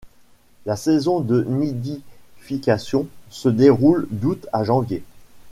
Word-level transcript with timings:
La 0.65 0.75
saison 0.77 1.19
de 1.19 1.43
nidification 1.43 3.05
se 3.29 3.49
déroule 3.49 4.07
d'août 4.09 4.47
à 4.51 4.63
janvier. 4.63 5.03